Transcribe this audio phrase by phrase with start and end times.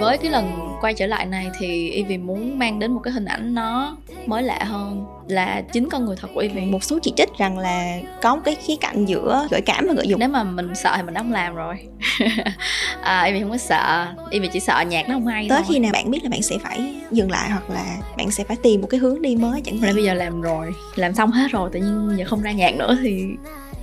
[0.00, 3.24] với cái lần quay trở lại này thì Evie muốn mang đến một cái hình
[3.24, 5.06] ảnh nó mới lạ hơn.
[5.28, 6.64] Là chính con người thật của Evie.
[6.64, 9.94] Một số chỉ trích rằng là có một cái khía cạnh giữa gợi cảm và
[9.94, 10.20] gợi dục.
[10.20, 11.74] Nếu mà mình sợ thì mình không làm rồi.
[13.02, 14.06] À, Evie không có sợ.
[14.30, 15.66] Evie chỉ sợ nhạc nó không hay tới thôi.
[15.68, 18.56] khi nào bạn biết là bạn sẽ phải dừng lại hoặc là bạn sẽ phải
[18.62, 20.72] tìm một cái hướng đi mới chẳng là hạn bây giờ làm rồi.
[20.94, 23.24] Làm xong hết rồi tự nhiên giờ không ra nhạc nữa thì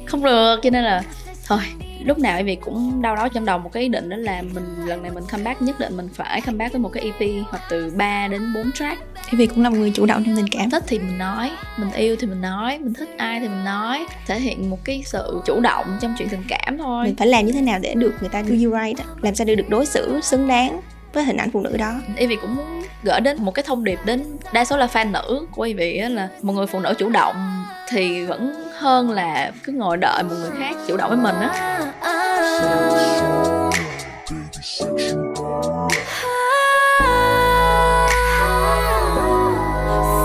[0.06, 0.60] không được.
[0.64, 1.04] Cho nên là
[1.52, 1.60] thôi
[2.06, 3.60] lúc nào Ivy cũng đau đó trong đầu.
[3.60, 6.42] Một cái ý định đó là mình lần này mình comeback nhất định mình phải
[6.42, 9.02] comeback với một cái EP hoặc từ 3 đến 4 track.
[9.32, 10.70] Vì cũng là một người chủ động trong tình cảm.
[10.70, 14.06] Thích thì mình nói mình yêu thì mình nói mình thích ai thì mình nói.
[14.28, 17.06] Thể hiện một cái sự chủ động trong chuyện tình cảm thôi.
[17.06, 19.04] Mình phải làm như thế nào để được người ta do you right đó.
[19.22, 20.82] làm sao để được đối xử xứng đáng
[21.14, 21.94] với hình ảnh phụ nữ đó?
[22.18, 24.24] Ivy cũng muốn gửi đến một cái thông điệp đến
[24.54, 25.68] đa số là fan nữ của
[26.02, 30.24] á là một người phụ nữ chủ động thì vẫn hơn là cứ ngồi đợi
[30.24, 31.78] một người khác chủ động với mình á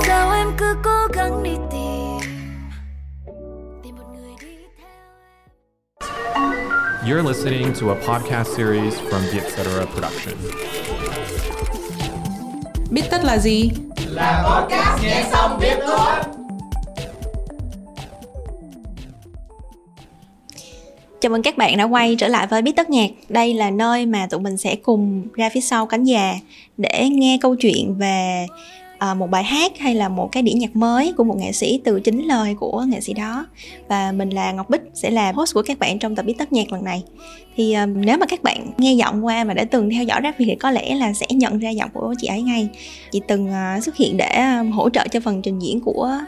[0.07, 2.21] sao em cứ cố gắng đi tìm
[3.85, 6.51] tìm một người đi theo
[7.07, 9.57] You're listening to a podcast series from the Etc.
[9.95, 10.35] Production.
[12.91, 13.71] Biết tất là gì?
[21.27, 23.11] Chào mừng các bạn đã quay trở lại với Biết Tất Nhạc.
[23.29, 26.35] Đây là nơi mà tụi mình sẽ cùng ra phía sau cánh già
[26.77, 28.47] để nghe câu chuyện về
[28.99, 31.81] à, một bài hát hay là một cái đĩa nhạc mới của một nghệ sĩ
[31.85, 33.47] từ chính lời của nghệ sĩ đó.
[33.89, 36.53] Và mình là Ngọc Bích sẽ là host của các bạn trong tập Biết Tất
[36.53, 37.03] Nhạc lần này.
[37.57, 40.35] Thì à, nếu mà các bạn nghe giọng qua mà đã từng theo dõi Rap
[40.39, 42.69] thì có lẽ là sẽ nhận ra giọng của chị ấy ngay.
[43.13, 46.19] Chị từng à, xuất hiện để hỗ trợ cho phần trình diễn của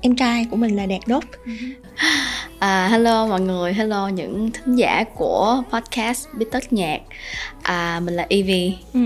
[0.00, 1.24] em trai của mình là Đạt Đốt.
[2.60, 7.00] À, hello mọi người, hello những thính giả của podcast Biết Tất Nhạc.
[7.62, 8.72] À, Mình là Evie.
[8.94, 9.00] Ừ.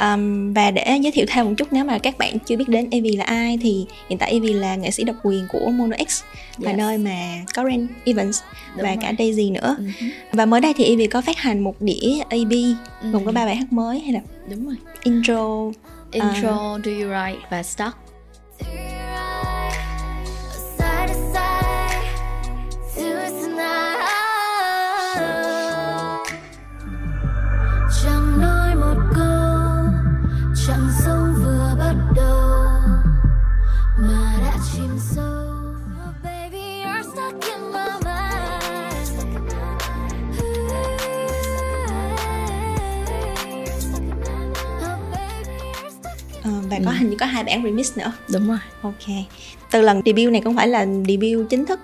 [0.00, 2.88] Um, và để giới thiệu thêm một chút nếu mà các bạn chưa biết đến
[2.90, 6.22] Evie là ai thì hiện tại Evie là nghệ sĩ độc quyền của Mono X
[6.58, 6.78] là Yes.
[6.78, 8.40] nơi mà có Ren Evans
[8.76, 8.96] Đúng và rồi.
[9.02, 9.76] cả Daisy nữa.
[9.78, 12.50] Hứ, và mới đây thì Evie có phát hành một đĩa EP
[13.02, 14.20] ừ, gồm có ba bài hát mới hay là
[14.50, 14.76] Đúng rồi.
[15.02, 15.70] intro
[16.12, 17.96] Intro, Do You Right và Stuck
[47.18, 48.12] có hai bản remix nữa.
[48.32, 48.58] Đúng rồi.
[48.82, 49.24] Ok.
[49.70, 51.80] Từ lần debut này cũng phải là debut chính thức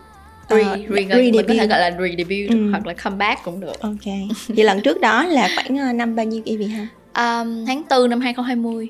[0.50, 1.09] Re, Ờ, re, mình
[1.49, 2.71] có thể gọi là re-debut Ừ.
[2.71, 3.81] hoặc là comeback cũng được.
[3.81, 4.05] Ok.
[4.49, 6.87] Vậy lần trước đó là khoảng ờ, năm bao nhiêu Evie ha?
[7.43, 8.89] Um, Tháng 4 năm 2020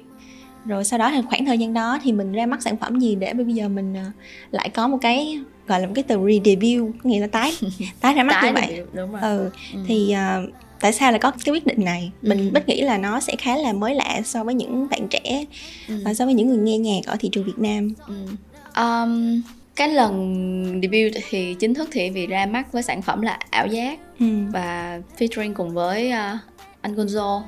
[0.66, 3.14] rồi sau đó thì khoảng thời gian đó thì mình ra mắt sản phẩm gì
[3.14, 4.02] để bây giờ mình ờ,
[4.50, 7.52] lại có một cái gọi là một cái từ re-debut nghĩa là tái
[8.00, 8.66] tái ra mắt như vậy.
[8.68, 9.20] debut, Đúng rồi.
[9.22, 9.78] Ừ Ừ.
[9.86, 10.42] thì ờ,
[10.84, 12.50] tại sao lại có cái quyết định này mình Ừ.
[12.54, 15.44] bích nghĩ là nó sẽ khá là mới lạ so với những bạn trẻ
[15.88, 15.94] Ừ.
[16.04, 18.14] và so với những người nghe nhạc ở thị trường Việt Nam Ừ.
[18.82, 19.42] Um,
[19.76, 23.66] cái lần debut thì chính thức thì vì ra mắt với sản phẩm là ảo
[23.66, 24.26] giác ừ.
[24.52, 26.38] và featuring cùng với uh,
[26.80, 27.42] anh Gonzo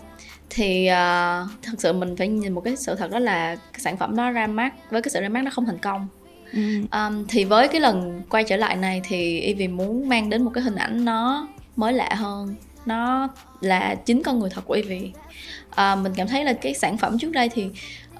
[0.50, 3.96] thì uh, thật sự mình phải nhìn một cái sự thật đó là cái sản
[3.96, 6.08] phẩm đó ra mắt với cái sự ra mắt nó không thành công
[6.52, 6.60] Ừ.
[6.92, 10.50] um, thì với cái lần quay trở lại này thì Evie muốn mang đến một
[10.54, 12.54] cái hình ảnh nó mới lạ hơn
[12.86, 13.28] nó
[13.60, 15.10] là chính con người thật của Evie
[15.70, 17.68] à, mình cảm thấy là cái sản phẩm trước đây thì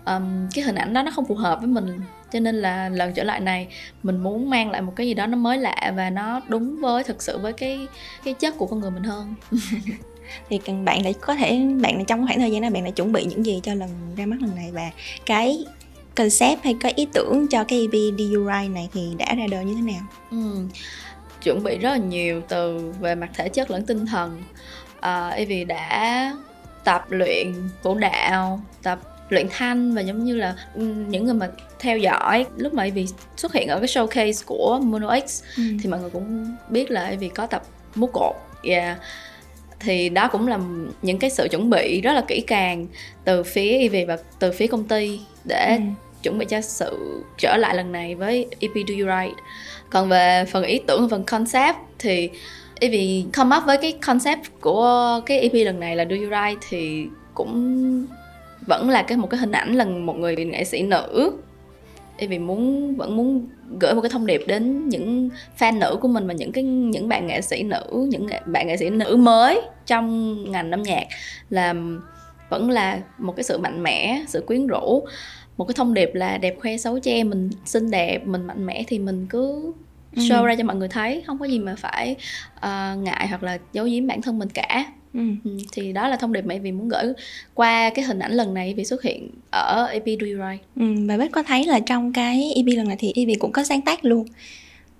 [0.07, 2.01] um, cái hình ảnh đó nó không phù hợp với mình
[2.33, 3.69] cho nên là lần trở lại này
[4.03, 7.05] mình muốn mang lại một cái gì đó nó mới lạ và nó đúng với
[7.05, 7.87] thực sự với cái
[8.25, 9.35] cái chất của con người mình hơn
[10.49, 13.13] thì cần bạn đã có thể bạn trong khoảng thời gian đó bạn đã chuẩn
[13.13, 14.91] bị những gì cho lần ra mắt lần này và
[15.27, 15.65] cái
[16.15, 19.75] concept hay cái ý tưởng cho cái EP Right này thì đã ra đời như
[19.75, 20.59] thế nào Ừ.
[21.47, 24.43] chuẩn bị rất là nhiều từ về mặt thể chất lẫn tinh thần
[25.01, 26.33] à, Evie đã
[26.85, 27.53] tập luyện
[27.83, 28.99] vũ đạo tập
[29.29, 30.57] luyện thanh và giống như là
[31.09, 31.49] những người mà
[31.79, 33.07] theo dõi lúc mà Evie
[33.37, 35.63] xuất hiện ở cái showcase của Mono X ừ.
[35.83, 37.63] thì mọi người cũng biết là Evie có tập
[37.95, 38.99] múa cột yeah.
[39.81, 40.59] thì đó cũng là
[41.03, 42.87] những cái sự chuẩn bị rất là kỹ càng
[43.25, 47.57] từ phía Evie và từ phía công ty để Ừ chuẩn bị cho sự trở
[47.57, 49.37] lại lần này với EP Do You Right.
[49.91, 52.31] Còn về phần ý tưởng phần concept thì
[52.81, 56.65] vì come up với cái concept của cái EP lần này là Do You Right
[56.69, 58.07] thì cũng
[58.67, 61.33] vẫn là cái một cái hình ảnh là một người nghệ sĩ nữ.
[62.19, 63.47] Vì muốn, vẫn muốn
[63.81, 67.09] gửi một cái thông điệp đến những fan nữ của mình và những cái, những
[67.09, 71.07] bạn nghệ sĩ nữ, những bạn nghệ sĩ nữ mới trong ngành âm nhạc
[71.51, 71.75] là
[72.49, 75.05] vẫn là một cái sự mạnh mẽ, sự quyến rũ
[75.57, 78.85] một cái thông điệp là đẹp khoe xấu che mình xinh đẹp mình mạnh mẽ
[78.87, 79.73] thì mình cứ
[80.17, 80.47] show Ừ.
[80.47, 82.17] ra cho mọi người thấy không có gì mà phải
[82.61, 85.21] ờ, ngại hoặc là giấu giếm bản thân mình cả Ừ.
[85.45, 87.05] Ừ, thì đó là thông điệp mà vì muốn gửi
[87.55, 91.07] qua cái hình ảnh lần này vì xuất hiện ở EP Do You Right Ừ,
[91.09, 93.81] và Bích có thấy là trong cái EP lần này thì Ivy cũng có sáng
[93.83, 94.27] tác luôn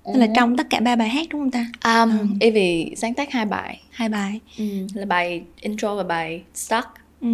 [0.05, 1.67] Tức là trong tất cả ba bài hát đúng không ta?
[2.05, 2.27] um, Ừ.
[2.41, 4.65] Evie sáng tác hai bài Hai bài ừ,
[4.95, 6.87] là bài intro và bài stuck
[7.27, 7.31] ừ.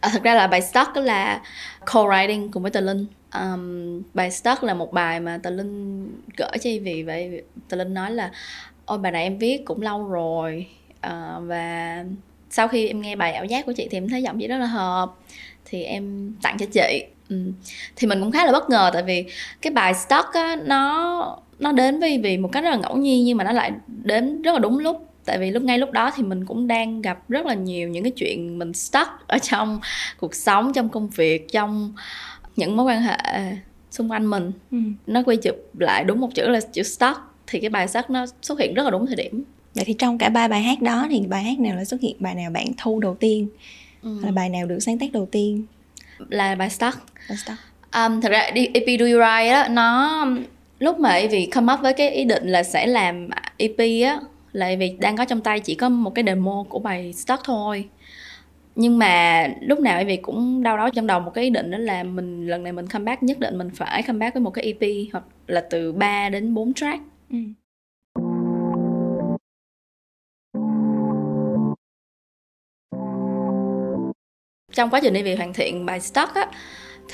[0.00, 1.40] à, thật ra là bài stuck là
[1.84, 6.58] co-writing cùng với Tờ Linh um, bài stuck là một bài mà Tờ Linh gửi
[6.60, 8.30] cho vì vậy Tờ Linh nói là
[8.84, 10.66] ôi bài này em viết cũng lâu rồi
[11.06, 12.04] uh, và
[12.50, 14.58] sau khi em nghe bài ảo giác của chị thì em thấy giọng chị rất
[14.58, 15.12] là hợp
[15.64, 17.36] thì em tặng cho chị ừ.
[17.96, 19.24] thì mình cũng khá là bất ngờ tại vì
[19.62, 23.24] cái bài stuck á nó nó đến vì vì một cách rất là ngẫu nhiên
[23.24, 26.10] nhưng mà nó lại đến rất là đúng lúc tại vì lúc ngay lúc đó
[26.16, 29.80] thì mình cũng đang gặp rất là nhiều những cái chuyện mình stuck ở trong
[30.20, 31.94] cuộc sống trong công việc trong
[32.56, 33.16] những mối quan hệ
[33.90, 34.78] xung quanh mình Ừ.
[35.06, 38.26] nó quay chụp lại đúng một chữ là chữ stuck thì cái bài stuck nó
[38.42, 39.44] xuất hiện rất là đúng thời điểm
[39.74, 42.16] Vậy thì trong cả ba bài hát đó thì bài hát nào là xuất hiện
[42.20, 43.48] bài nào bạn thu đầu tiên
[44.02, 44.18] Ừ.
[44.22, 45.64] là bài nào được sáng tác đầu tiên?
[46.28, 46.96] là bài stuck
[47.28, 47.58] Là Stuck.
[47.96, 48.38] Um, thật ra
[48.74, 50.26] EP Do You Right á nó
[50.78, 53.76] lúc mà vì come up với cái ý định là sẽ làm EP
[54.06, 54.20] á
[54.56, 57.88] là vì đang có trong tay chỉ có một cái demo của bài Stuck thôi.
[58.74, 61.78] Nhưng mà lúc nào vì cũng đau đó trong đầu một cái ý định đó
[61.78, 65.12] là mình lần này mình comeback nhất định mình phải comeback với một cái EP
[65.12, 67.02] hoặc là từ 3 đến 4 track.
[67.30, 67.38] Ừ.
[74.72, 76.46] trong quá trình đi về hoàn thiện bài Stuck á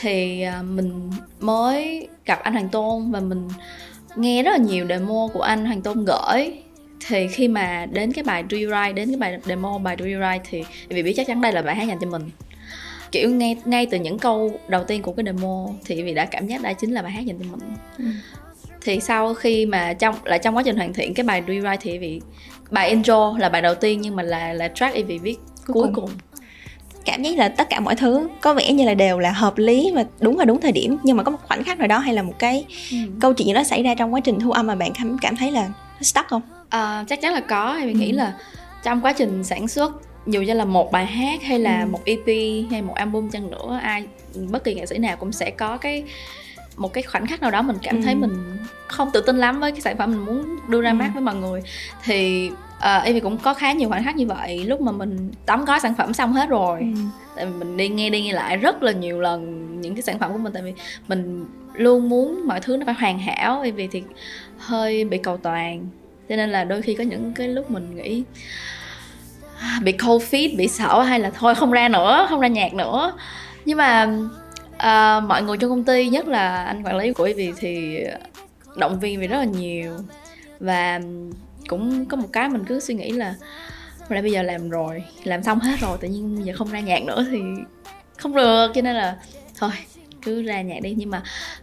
[0.00, 1.10] thì à, mình
[1.40, 3.48] mới gặp anh Hoàng Tôn và mình
[4.16, 6.62] nghe rất là nhiều demo của anh Hoàng Tôn gửi
[7.08, 10.04] thì khi mà đến cái bài Do You Right đến cái bài demo bài Do
[10.04, 12.30] You Right thì vì biết chắc chắn đây là bài hát dành cho mình
[13.12, 16.46] kiểu ngay ngay từ những câu đầu tiên của cái demo thì vì đã cảm
[16.46, 17.60] giác đây chính là bài hát dành cho mình
[17.98, 18.04] Ừ.
[18.84, 21.98] thì sau khi mà trong lại trong quá trình hoàn thiện cái bài Right thì
[21.98, 22.20] vì
[22.70, 25.82] bài intro là bài đầu tiên nhưng mà là là track vì viết Cuối cuối,
[25.84, 25.94] cùng.
[25.94, 26.10] cùng.
[27.04, 29.90] Cảm giác là tất cả mọi thứ có vẻ như là đều là hợp lý
[29.94, 32.14] và đúng vào đúng thời điểm nhưng mà có một khoảnh khắc nào đó hay
[32.14, 32.96] là một cái Ừ.
[33.20, 35.36] câu chuyện gì đó xảy ra trong quá trình thu âm mà bạn cảm cảm
[35.36, 35.68] thấy là
[36.04, 36.42] stuck không?
[36.68, 38.16] À, chắc chắn là có thì mình nghĩ Ừ.
[38.16, 38.34] là
[38.82, 39.92] trong quá trình sản xuất
[40.26, 41.86] dù cho là một bài hát hay là Ừ.
[41.90, 42.26] một EP
[42.70, 44.06] hay một album chăng nữa ai
[44.50, 46.04] bất kỳ nghệ sĩ nào cũng sẽ có cái
[46.76, 48.02] một cái khoảnh khắc nào đó mình cảm Ừ.
[48.04, 48.56] thấy mình
[48.86, 50.94] không tự tin lắm với cái sản phẩm mình muốn đưa ra Ừ.
[50.94, 51.62] mắt với mọi người
[52.04, 52.50] thì
[52.82, 55.80] uh, Evie cũng có khá nhiều khoảnh khắc như vậy lúc mà mình đóng gói
[55.80, 56.78] sản phẩm xong hết rồi.
[56.80, 57.00] Ừ.
[57.36, 60.18] tại vì mình đi nghe đi nghe lại rất là nhiều lần những cái sản
[60.18, 60.72] phẩm của mình tại vì
[61.08, 64.02] mình luôn muốn mọi thứ nó phải hoàn hảo vì thì
[64.58, 65.86] hơi bị cầu toàn.
[66.28, 68.22] Cho nên là đôi khi có những cái lúc mình nghĩ
[69.60, 72.74] "À, bị cold feet bị sợ hay là thôi không ra nữa không ra nhạc
[72.74, 73.12] nữa.
[73.64, 74.08] Nhưng mà
[74.76, 78.04] à, mọi người trong công ty nhất là anh quản lý của vì thì
[78.76, 79.92] động viên vì rất là nhiều.
[80.60, 81.00] Và
[81.68, 83.34] cũng có một cái mình cứ suy nghĩ là
[84.08, 86.80] nãy bây giờ làm rồi làm xong hết rồi tự nhiên bây giờ không ra
[86.80, 87.38] nhạc nữa thì
[88.16, 88.68] không được.
[88.74, 89.16] Cho nên là
[89.58, 89.70] thôi
[90.22, 90.94] cứ ra nhạc đi.
[90.96, 91.22] Nhưng mà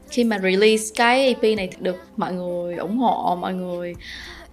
[0.09, 3.95] khi mà release cái EP này được mọi người ủng hộ mọi người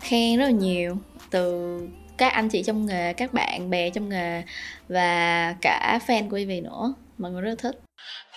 [0.01, 0.97] khen rất là nhiều
[1.31, 1.79] từ
[2.17, 4.43] các anh chị trong nghề các bạn bè trong nghề
[4.89, 6.95] và cả fan của Evie nữa.
[7.19, 7.81] Mọi người rất là thích.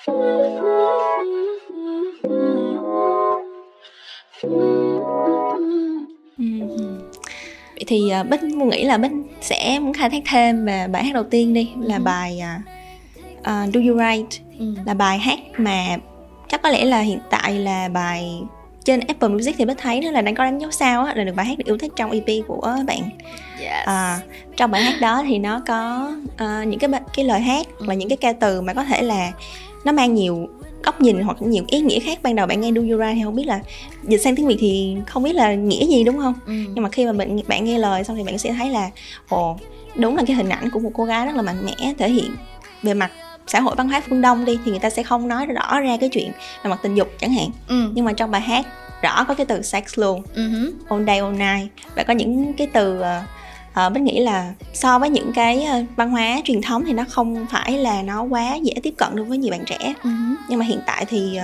[6.39, 6.88] Ừ.
[7.89, 11.13] Thì uh, Bích muốn nghĩ là Bích sẽ muốn khai thác thêm về bài hát
[11.13, 12.01] đầu tiên đi là Ừ.
[12.03, 12.61] bài à,
[13.43, 14.73] à, Do You Right ừ.
[14.85, 15.97] là bài hát mà
[16.49, 18.41] chắc có lẽ là hiện tại là bài
[18.83, 21.23] trên Apple Music thì Bích thấy đó là đang có đánh dấu sao á, là
[21.23, 22.99] được bài hát được yêu thích trong EP của bạn
[23.61, 23.85] yes.
[23.85, 24.19] à,
[24.57, 27.85] trong bài hát đó thì nó có ờ, những cái cái lời hát Ừ.
[27.87, 29.31] và những cái ca từ mà có thể là
[29.85, 30.47] nó mang nhiều
[30.83, 33.47] góc nhìn hoặc nhiều ý nghĩa khác ban đầu bạn nghe Right thì không biết
[33.47, 33.59] là
[34.03, 36.53] dịch sang tiếng Việt thì không biết là nghĩa gì đúng không ừ.
[36.73, 38.89] nhưng mà khi mà bạn bạn nghe lời xong thì bạn sẽ thấy là
[39.29, 39.57] ồ
[39.95, 42.31] đúng là cái hình ảnh của một cô gái rất là mạnh mẽ thể hiện
[42.83, 43.11] về mặt
[43.47, 45.97] xã hội văn hóa phương đông đi thì người ta sẽ không nói rõ ra
[45.99, 46.31] cái chuyện
[46.63, 47.91] là mặt tình dục chẳng hạn ừ.
[47.93, 48.65] nhưng mà trong bài hát
[49.01, 50.71] rõ có cái từ sex luôn Ừ hứ.
[50.89, 53.05] all day all night và có những cái từ uh,
[53.87, 57.03] uh, Bích nghĩ là so với những cái ờ, văn hóa truyền thống thì nó
[57.09, 59.93] không phải là nó quá dễ tiếp cận được với nhiều bạn trẻ.
[60.03, 60.35] Ừ hứ.
[60.49, 61.39] nhưng mà hiện tại thì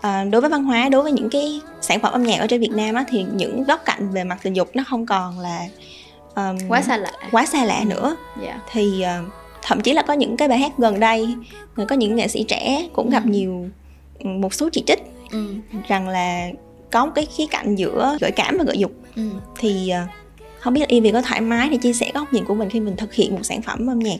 [0.00, 2.60] ờ, đối với văn hóa đối với những cái sản phẩm âm nhạc ở trên
[2.60, 5.60] Việt Nam á, thì những góc cạnh về mặt tình dục nó không còn là
[6.34, 7.10] ờm, quá xa lạ.
[7.30, 8.16] quá xa lạ nữa.
[8.42, 8.60] Dạ.
[8.72, 9.22] Thì ờ,
[9.62, 11.34] thậm chí là có những cái bài hát gần đây
[11.88, 13.30] có những nghệ sĩ trẻ cũng gặp Ừ.
[13.30, 13.68] nhiều
[14.18, 15.54] ừ, một số chỉ trích ừ.
[15.88, 16.48] rằng là
[16.90, 18.92] có một cái khía cạnh giữa gợi cảm và gợi dục.
[19.16, 19.22] Ừ.
[19.58, 20.00] Thì ờ,
[20.66, 22.96] không biết Ivy có thoải mái để chia sẻ góc nhìn của mình khi mình
[22.96, 24.16] thực hiện một sản phẩm âm nhạc?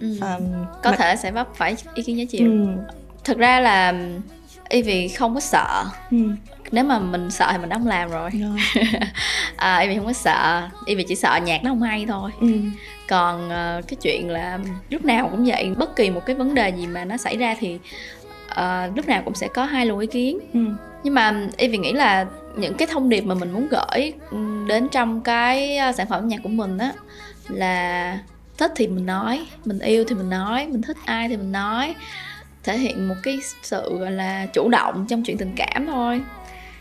[0.00, 0.16] Ừ.
[0.20, 0.40] Ờm,
[0.82, 2.66] có mà- thể sẽ vấp phải ý kiến trái chiều ừ,
[3.24, 3.94] thực ra là
[4.68, 5.84] y vì không có sợ.
[6.10, 6.16] Ừ,
[6.70, 8.30] nếu mà mình sợ thì mình đã không làm rồi.
[8.30, 8.58] Rồi,
[9.56, 10.68] à, không có sợ.
[10.86, 12.30] Y vì chỉ sợ nhạc nó không hay thôi.
[12.40, 12.48] Ừ,
[13.08, 14.58] còn ờ, cái chuyện là
[14.90, 17.56] lúc nào cũng vậy bất kỳ một cái vấn đề gì mà nó xảy ra
[17.60, 17.78] thì
[18.48, 20.38] ờ, lúc nào cũng sẽ có hai luồng ý kiến.
[20.54, 20.60] Ừ,
[21.02, 22.26] nhưng mà y vì nghĩ là
[22.56, 26.28] những cái thông điệp mà mình muốn gửi ừm, đến trong cái ờ, sản phẩm
[26.28, 26.92] nhạc của mình á
[27.48, 28.18] là
[28.58, 31.94] thích thì mình nói mình yêu thì mình nói mình thích ai thì mình nói
[32.64, 36.20] thể hiện một cái sự gọi là chủ động trong chuyện tình cảm thôi.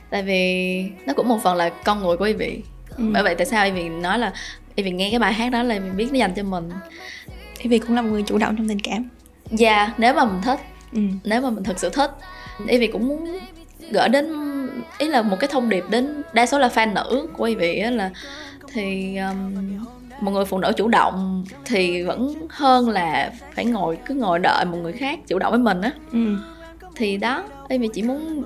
[0.09, 2.61] Tại vì nó cũng một phần là con người của y vị.
[2.97, 3.03] Ừ.
[3.13, 4.33] bởi vậy tại sao y vị nói là
[4.75, 6.69] y vị nghe cái bài hát đó là mình biết nó dành cho mình.
[7.59, 9.09] Ivy cũng là một người chủ động trong tình cảm.
[9.51, 10.59] Và nếu mà mình thích
[10.93, 12.11] ừ, nếu mà mình thực sự thích
[12.67, 13.39] y vị cũng muốn
[13.91, 14.33] gửi đến
[14.97, 17.79] ý là một cái thông điệp đến đa số là fan nữ của y vị
[17.79, 18.09] á là
[18.73, 19.53] thì um,
[20.21, 24.65] một người phụ nữ chủ động thì vẫn hơn là phải ngồi cứ ngồi đợi
[24.65, 25.91] một người khác chủ động với mình á.
[26.11, 26.19] Ừ,
[26.95, 28.43] thì đó em chỉ muốn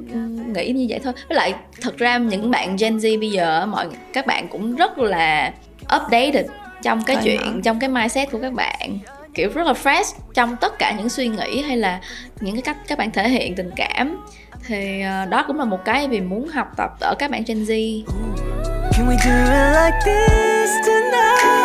[0.54, 1.14] nghĩ như vậy thôi.
[1.30, 4.98] Với lại thật ra những bạn Gen Z bây giờ mọi các bạn cũng rất
[4.98, 5.54] là
[5.96, 6.46] updated
[6.82, 7.62] trong cái Cởi chuyện mở.
[7.64, 9.00] trong cái mindset của các bạn.
[9.34, 12.00] Kiểu rất là fresh trong tất cả những suy nghĩ hay là
[12.40, 14.26] những cái cách các bạn thể hiện tình cảm
[14.68, 17.64] thì ờ, đó cũng là một cái vì muốn học tập ở các bạn Gen
[17.64, 18.04] Z.
[18.92, 21.64] Can we do it like this tonight?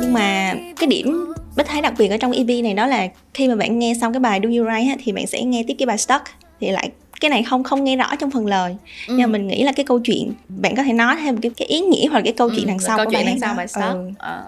[0.00, 1.25] Nhưng mà cái điểm
[1.56, 4.12] Bích thấy đặc biệt ở trong EP này đó là khi mà bạn nghe xong
[4.12, 6.24] cái bài Do You Right á, thì bạn sẽ nghe tiếp cái bài Stuck
[6.60, 8.76] thì lại cái này không không nghe rõ trong phần lời
[9.08, 9.14] Ừ.
[9.18, 11.68] nhưng mà mình nghĩ là cái câu chuyện bạn có thể nói thêm cái cái
[11.68, 13.40] ý nghĩa hoặc là cái câu chuyện Ừ, đằng sau câu của chuyện bài đằng
[13.40, 14.10] sau bài stock Ừ.
[14.18, 14.44] Ờ.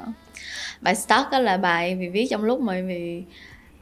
[0.81, 3.23] bài stock đó là bài vì viết trong lúc mà vì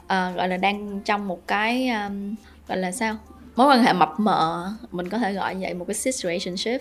[0.07, 2.35] ờ, gọi là đang trong một cái um,
[2.69, 3.17] gọi là sao
[3.57, 6.81] mối quan hệ mập mờ mình có thể gọi vậy một cái situationship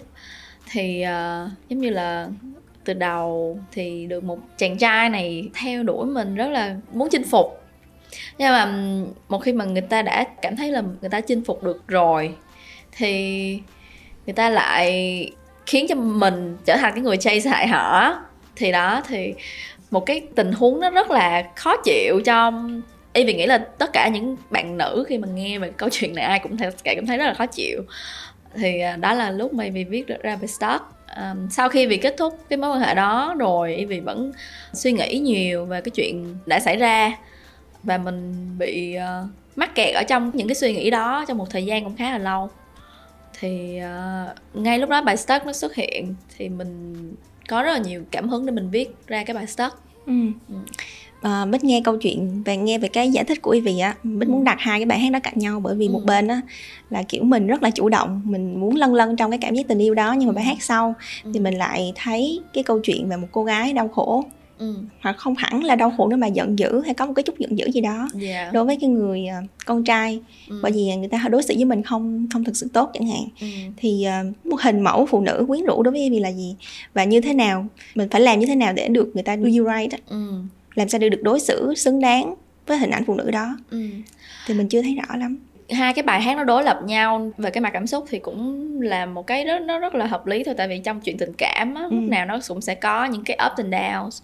[0.71, 2.27] thì ờ, giống như là
[2.85, 7.23] từ đầu thì được một chàng trai này theo đuổi mình rất là muốn chinh
[7.23, 7.61] phục.
[8.37, 8.73] Nhưng mà
[9.29, 12.35] một khi mà người ta đã cảm thấy là người ta chinh phục được rồi
[12.91, 13.59] thì
[14.25, 15.31] người ta lại
[15.65, 18.15] khiến cho mình trở thành cái người chase hại họ
[18.55, 19.33] thì đó, thì
[19.91, 22.51] một cái tình huống nó rất là khó chịu cho
[23.13, 26.15] y vì nghĩ là tất cả những bạn nữ khi mà nghe về câu chuyện
[26.15, 27.81] này ai cũng thấy cảm thấy rất là khó chịu.
[28.55, 31.87] Thì à, đó là lúc mà vì viết được ra về stock à, sau khi
[31.87, 34.31] vì kết thúc cái mối quan hệ đó rồi vì vẫn
[34.73, 37.17] suy nghĩ nhiều về cái chuyện đã xảy ra
[37.83, 41.49] và mình bị ờ, mắc kẹt ở trong những cái suy nghĩ đó trong một
[41.49, 42.49] thời gian cũng khá là lâu.
[43.39, 46.95] Thì ờ, ngay lúc đó bài stuck nó xuất hiện thì mình
[47.47, 49.75] có rất là nhiều cảm hứng để mình viết ra cái bài stuck.
[50.49, 50.55] Ừ.
[51.25, 54.29] À, Bích nghe câu chuyện và nghe về cái giải thích của Ivy á Bích
[54.29, 56.05] muốn đặt hai cái bài hát đó cạnh nhau bởi vì một Ừ.
[56.05, 56.41] bên á
[56.89, 59.67] là kiểu mình rất là chủ động mình muốn lân lân trong cái cảm giác
[59.67, 61.41] tình yêu đó nhưng mà bài hát sau thì Ừ.
[61.41, 64.23] mình lại thấy cái câu chuyện về một cô gái đau khổ
[64.57, 64.75] ừ.
[65.01, 67.39] hoặc không hẳn là đau khổ nữa mà giận dữ hay có một cái chút
[67.39, 68.53] giận dữ gì đó yeah.
[68.53, 70.59] đối với cái người à, con trai Ừ.
[70.63, 73.23] bởi vì người ta đối xử với mình không không thực sự tốt chẳng hạn
[73.41, 73.47] ừ.
[73.77, 74.05] thì
[74.43, 76.55] một hình mẫu phụ nữ quyến rũ đối với Ivy là gì
[76.93, 77.65] và như thế nào
[77.95, 79.97] mình phải làm như thế nào để được người ta do you right á.
[80.07, 80.31] Ừ.
[80.75, 82.35] làm sao để được đối xử xứng đáng
[82.67, 83.57] với hình ảnh phụ nữ đó?
[83.71, 83.79] Ừ.
[84.47, 85.37] thì mình chưa thấy rõ lắm.
[85.69, 88.65] Hai cái bài hát nó đối lập nhau về cái mặt cảm xúc thì cũng
[88.81, 90.55] là một cái rất nó rất là hợp lý thôi.
[90.57, 91.95] Tại vì trong chuyện tình cảm á, lúc Ừ.
[92.09, 94.21] nào nó cũng sẽ có những cái ups and downs.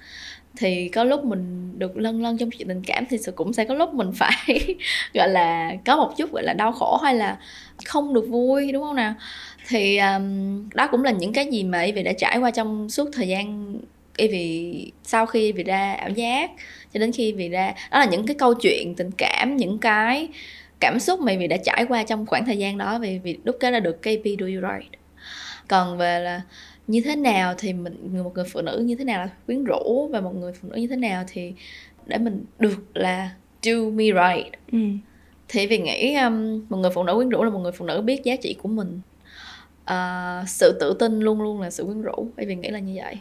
[0.57, 3.65] Thì có lúc mình được lân lân trong chuyện tình cảm thì sự cũng sẽ
[3.65, 4.31] có lúc mình phải
[5.13, 7.37] gọi là có một chút gọi là đau khổ hay là
[7.85, 9.13] không được vui đúng không nào?
[9.67, 13.09] Thì um, đó cũng là những cái gì mà Ivy đã trải qua trong suốt
[13.13, 13.75] thời gian
[14.17, 16.51] Ivy sau khi Ivy ra ảo giác
[16.93, 20.27] cho đến khi Ivy ra đó là những cái câu chuyện tình cảm những cái
[20.79, 23.57] cảm xúc mà vì đã trải qua trong khoảng thời gian đó vì vì đúc
[23.59, 24.91] kết ra được KP Do You Right.
[25.67, 26.41] Còn về là
[26.87, 30.09] như thế nào thì mình một người phụ nữ như thế nào là quyến rũ
[30.11, 31.53] và một người phụ nữ như thế nào thì
[32.05, 34.53] để mình được là do me right.
[34.71, 34.79] Ừ.
[35.47, 38.01] thì vì nghĩ um, một người phụ nữ quyến rũ là một người phụ nữ
[38.01, 39.01] biết giá trị của mình.
[39.85, 42.93] Ờ, sự tự tin luôn luôn là sự quyến rũ bởi vì nghĩ là như
[43.03, 43.15] vậy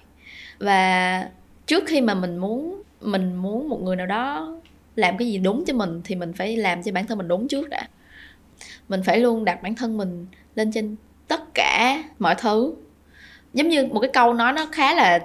[0.61, 1.29] và
[1.67, 4.57] trước khi mà mình muốn mình muốn một người nào đó
[4.97, 7.49] làm cái gì đúng cho mình thì mình phải làm cho bản thân mình đúng
[7.49, 7.89] trước đã.
[8.89, 10.97] Mình phải luôn đặt bản thân mình lên trên
[11.29, 12.75] tất cả mọi thứ.
[13.55, 15.19] Giống như một cái câu nói nó khá là,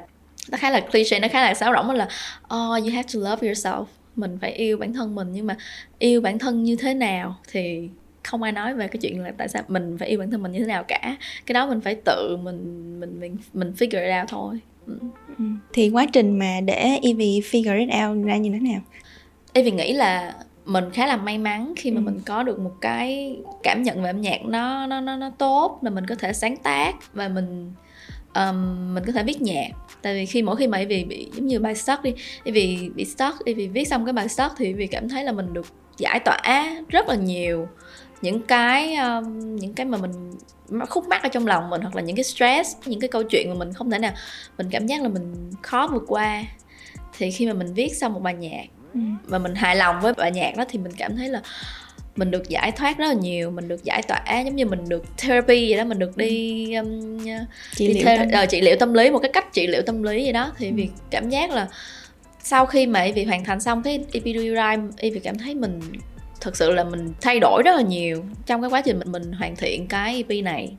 [0.52, 2.06] nó khá là cliché, nó khá là sáo rỗng là
[2.44, 3.86] oh you have to love yourself.
[4.16, 5.56] Mình phải yêu bản thân mình, nhưng mà
[6.00, 7.90] yêu bản thân như thế nào thì
[8.24, 10.52] không ai nói về cái chuyện là tại sao mình phải yêu bản thân mình
[10.52, 11.18] như thế nào cả.
[11.46, 14.60] Cái đó mình phải tự mình mình mình mình figure it out thôi
[15.74, 18.82] thì quá trình mà để Evie figure it out ra như thế nào
[19.54, 22.04] Evie nghĩ là mình khá là may mắn khi mà Ừ.
[22.06, 25.80] mình có được một cái cảm nhận về âm nhạc nó nó nó nó tốt
[25.82, 27.72] là mình có thể sáng tác và mình
[28.36, 29.68] um, mình có thể viết nhạc
[30.02, 32.14] tại vì khi mỗi khi mà Evie bị giống như bài stuck đi
[32.44, 35.54] Evie bị stuck Evie viết xong cái bài stuck thì Evie cảm thấy là mình
[35.54, 35.66] được
[35.98, 37.68] giải tỏa rất là nhiều
[38.22, 40.32] những cái um, những cái mà mình
[40.90, 43.50] khúc mắc ở trong lòng mình hoặc là những cái stress những cái câu chuyện
[43.50, 44.14] mà mình không thể nào
[44.58, 46.44] mình cảm giác là mình khó vượt qua
[47.18, 49.00] thì khi mà mình viết xong một bài nhạc ừ.
[49.26, 51.42] và mình hài lòng với bài nhạc đó thì mình cảm thấy là
[52.16, 55.04] mình được giải thoát rất là nhiều mình được giải tỏa giống như mình được
[55.18, 57.18] therapy vậy đó mình được đi um,
[57.76, 58.28] trị đi liệu thê- tâm.
[58.34, 60.52] ờ, trị liệu tâm lý một cái cách trị liệu tâm lý vậy đó.
[60.58, 60.74] Thì Ừ.
[60.76, 61.68] vì cảm giác là
[62.44, 65.56] sau khi mà vì hoàn thành xong cái EP Do You Right vì cảm thấy
[65.56, 65.80] mình
[66.42, 69.32] thực sự là mình thay đổi rất là nhiều trong cái quá trình mình, mình
[69.32, 70.76] hoàn thiện cái EP này.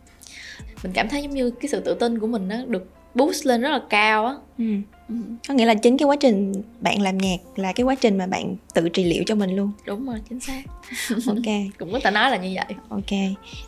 [0.83, 3.61] Mình cảm thấy giống như cái sự tự tin của mình nó được boost lên
[3.61, 4.35] rất là cao á.
[4.59, 4.65] Ừ.
[5.09, 5.15] ừ,
[5.49, 8.27] có nghĩa là chính cái quá trình bạn làm nhạc là cái quá trình mà
[8.27, 9.71] bạn tự trị liệu cho mình luôn.
[9.87, 10.63] Đúng rồi chính xác.
[11.27, 11.55] Ok.
[11.79, 12.77] Cũng có thể nói là như vậy.
[12.89, 13.11] Ok.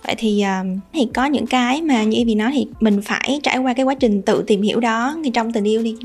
[0.04, 3.58] Vậy thì um, thì có những cái mà như Evie nói thì mình phải trải
[3.58, 5.16] qua cái quá trình tự tìm hiểu đó.
[5.22, 5.96] Ngay trong tình yêu đi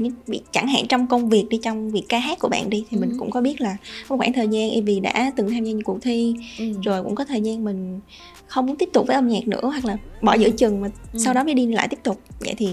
[0.52, 3.10] chẳng hạn trong công việc đi trong việc ca hát của bạn đi thì mình
[3.10, 3.16] Ừ.
[3.20, 5.82] cũng có biết là có một khoảng thời gian Evie đã từng tham gia những
[5.84, 6.66] cuộc thi ừ.
[6.84, 8.00] rồi cũng có thời gian mình
[8.48, 11.20] không muốn tiếp tục với âm nhạc nữa hoặc là bỏ giữa chừng mà Ừ.
[11.20, 12.20] sau đó mới đi lại tiếp tục.
[12.40, 12.68] Vậy thì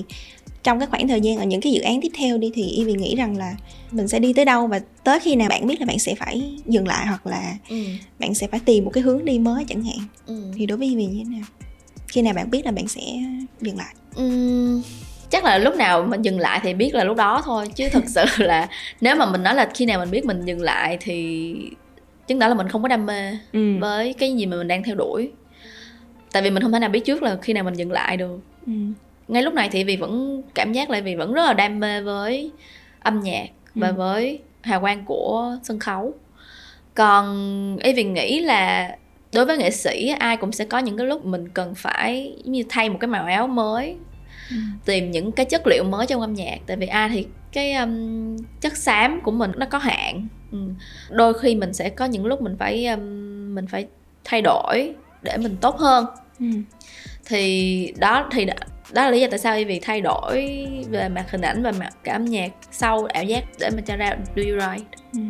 [0.62, 2.94] trong cái khoảng thời gian ở những cái dự án tiếp theo đi thì Evie
[2.94, 3.54] nghĩ rằng là
[3.90, 6.42] mình sẽ đi tới đâu và tới khi nào bạn biết là bạn sẽ phải
[6.66, 7.76] dừng lại hoặc là Ừ.
[8.18, 10.52] bạn sẽ phải tìm một cái hướng đi mới chẳng hạn Ừ.
[10.56, 11.46] thì đối với Evie như thế nào
[12.08, 13.00] khi nào bạn biết là bạn sẽ
[13.60, 14.82] dừng lại Ừm,
[15.30, 18.04] chắc là lúc nào mình dừng lại thì biết là lúc đó thôi chứ thực
[18.08, 18.68] sự là
[19.00, 21.54] nếu mà mình nói là khi nào mình biết mình dừng lại thì
[22.28, 23.78] chứng tỏ là mình không có đam mê ừ.
[23.80, 25.30] với cái gì mà mình đang theo đuổi
[26.32, 28.40] tại vì mình không thể nào biết trước là khi nào mình dừng lại được
[28.66, 28.72] Ừ.
[29.30, 32.00] ngay lúc này thì vì vẫn cảm giác là vì vẫn rất là đam mê
[32.02, 32.50] với
[33.00, 33.94] âm nhạc và Ừ.
[33.94, 36.14] với hào quang của sân khấu
[36.94, 38.96] còn ý vì nghĩ là
[39.34, 42.52] đối với nghệ sĩ ai cũng sẽ có những cái lúc mình cần phải giống
[42.52, 43.96] như thay một cái màu áo mới
[44.50, 44.56] Ừ.
[44.84, 48.36] tìm những cái chất liệu mới trong âm nhạc tại vì ai thì cái um,
[48.60, 50.58] chất xám của mình nó có hạn ừ.
[51.10, 53.00] đôi khi mình sẽ có những lúc mình phải um,
[53.54, 53.86] mình phải
[54.24, 56.06] thay đổi để mình tốt hơn
[56.40, 56.46] Ừ.
[57.26, 58.46] thì đó thì
[58.92, 61.90] đó, là lý do tại sao vì thay đổi về mặt hình ảnh và mặt
[62.04, 65.20] cả âm nhạc sau ảo giác để mà cho ra Do You Right Ừ.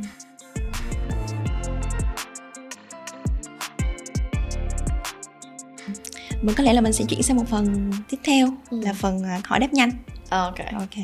[6.43, 8.81] mình có lẽ là mình sẽ chuyển sang một phần tiếp theo Ừ.
[8.85, 9.91] là phần à, hỏi đáp nhanh.
[10.31, 10.55] Ok.
[10.75, 10.97] Ok.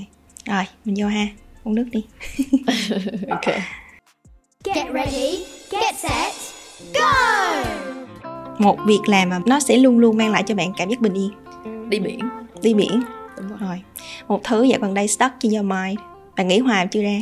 [0.47, 1.27] Rồi mình vô ha.
[1.65, 2.05] Uống nước đi.
[3.31, 3.55] Ok.
[4.75, 6.33] Get ready, get set,
[6.95, 7.13] go!
[8.59, 11.15] một việc làm mà nó sẽ luôn luôn mang lại cho bạn cảm giác bình
[11.15, 11.31] yên.
[11.91, 12.19] Đi biển
[12.63, 13.03] đi biển.
[13.37, 13.59] Đúng rồi.
[13.61, 13.83] Rồi.
[14.29, 15.99] Một thứ dạo gần đây stuck in your mind.
[16.37, 17.19] Bạn nghĩ hoài chưa ra?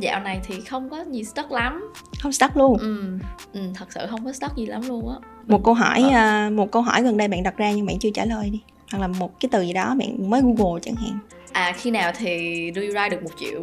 [0.00, 1.92] Dạo này thì không có gì stuck lắm.
[2.22, 2.78] Không stuck luôn.
[2.78, 3.18] Ừm,
[3.52, 5.16] ừm, thật sự không có stuck gì lắm luôn á.
[5.46, 6.08] Một câu hỏi Ờ.
[6.10, 8.60] à, một câu hỏi gần đây bạn đặt ra nhưng bạn chưa trả lời đi.
[8.92, 11.18] Hoặc là một cái từ gì đó bạn mới google chẳng hạn.
[11.52, 12.26] À khi nào thì
[12.74, 13.62] Right được một triệu.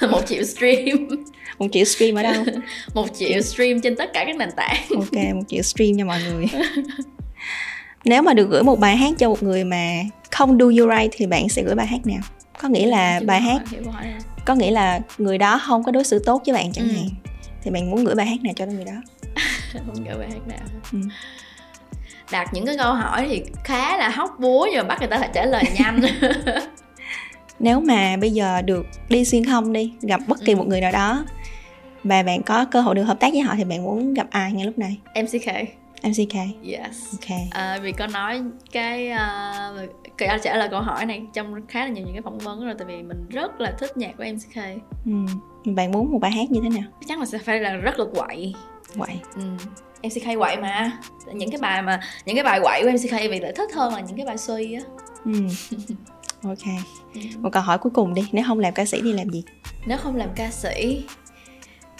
[0.10, 1.08] Một triệu stream.
[1.58, 2.44] Một triệu stream ở đâu?
[2.94, 4.76] Một triệu stream trên tất cả các nền tảng.
[4.96, 6.46] Ok một triệu stream cho mọi người
[8.04, 9.92] nếu mà được gửi một bài hát cho một người mà
[10.30, 12.20] không do you right thì bạn sẽ gửi bài hát nào?
[12.62, 13.62] Có nghĩa là Chưa bài hát
[14.44, 16.94] có nghĩa là người đó không có đối xử tốt với bạn chẳng Ừ.
[16.96, 17.08] hạn
[17.62, 18.92] thì bạn muốn gửi bài hát nào cho người đó?
[19.72, 20.58] Không gửi bài hát nào
[20.92, 20.98] Ừ.
[22.32, 25.18] đặt những cái câu hỏi thì khá là hóc búa nhưng mà bắt người ta
[25.18, 26.00] phải trả lời nhanh.
[27.58, 30.56] Nếu mà bây giờ được đi xuyên không đi gặp bất kỳ Ừ.
[30.56, 31.24] một người nào đó
[32.04, 34.52] và bạn có cơ hội được hợp tác với họ thì bạn muốn gặp ai
[34.52, 34.96] ngay lúc này?
[35.14, 35.46] MCK
[36.02, 36.34] MCK
[36.64, 37.12] yes.
[37.12, 37.38] Ok.
[37.50, 41.88] À, vì có nói cái uh, cái trả lời câu hỏi này trong khá là
[41.88, 44.62] nhiều những cái phỏng vấn rồi tại vì mình rất là thích nhạc của MCK
[45.04, 45.12] ừ.
[45.72, 46.90] bạn muốn một bài hát như thế nào?
[47.08, 48.54] Chắc là sẽ phải là rất là quậy.
[48.94, 49.42] Vậy ừ.
[50.02, 50.98] MCK quậy mà.
[51.34, 54.00] Những cái bài mà những cái bài quậy của MCK vì lại thích hơn là
[54.00, 54.80] những cái bài suy á.
[55.24, 55.32] Ừ.
[56.42, 56.66] ok.
[57.38, 59.44] Một câu hỏi cuối cùng đi nếu không làm ca sĩ thì làm gì?
[59.86, 61.04] Nếu không làm ca sĩ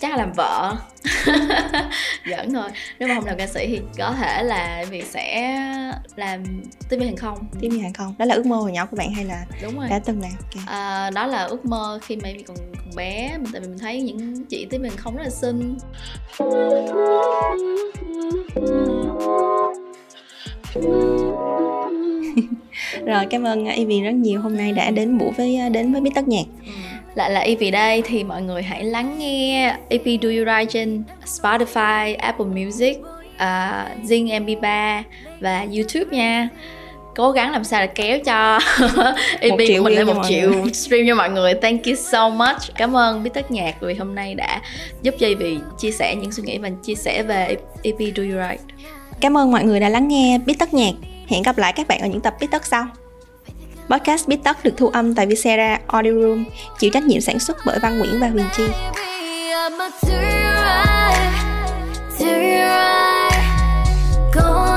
[0.02, 0.76] chắc là làm vợ.
[2.30, 2.70] Giỡn thôi.
[2.98, 5.56] Nếu mà không làm ca sĩ thì có thể là vì sẽ
[6.16, 6.44] làm
[6.88, 7.38] tiếp viên hàng không.
[7.60, 8.14] Tiếp viên hàng không.
[8.18, 9.88] Đó là ước mơ hồi nhỏ của bạn hay là đúng rồi.
[9.90, 10.30] đã từng làm?
[10.30, 10.66] Ok.
[10.66, 13.30] À, đó là ước mơ khi mà em còn còn bé.
[13.52, 15.76] Tại vì mình thấy những chị tiếp viên hàng không rất là xinh.
[23.06, 24.40] Rồi cảm ơn Ivy rất nhiều.
[24.40, 26.44] Hôm nay đã đến buổi với đến với biết tất nhạc
[27.14, 31.04] lại là Evie đây thì mọi người hãy lắng nghe EP Do You Right trên
[31.24, 32.98] Spotify, Apple Music
[33.36, 35.02] à, Zing MP3
[35.40, 36.48] và YouTube nha.
[37.16, 38.58] Cố gắng làm sao để kéo cho
[39.40, 41.54] EP của mình lên một triệu stream cho mọi người.
[41.54, 42.76] Thank you so much.
[42.76, 44.60] Cảm ơn biết tất nhạc vì hôm nay đã
[45.02, 48.48] giúp cho vì chia sẻ những suy nghĩ và chia sẻ về EP Do You
[48.50, 48.60] Right
[49.20, 50.92] Cảm ơn mọi người đã lắng nghe Biết Tất Nhạc.
[51.28, 52.86] Hẹn gặp lại các bạn ở những tập Biết Tất sau.
[53.92, 56.44] Podcast Bít Tóc được thu âm tại Vietcetera Audio Room,
[56.78, 58.64] chịu trách nhiệm sản xuất bởi Văn Nguyễn và Huyền Chi.
[64.34, 64.71] Go